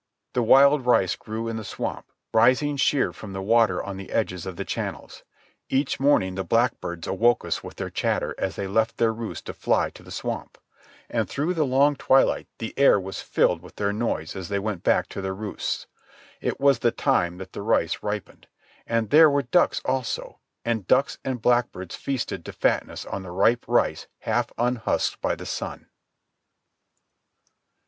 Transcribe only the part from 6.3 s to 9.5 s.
the blackbirds awoke us with their chatter as they left their roosts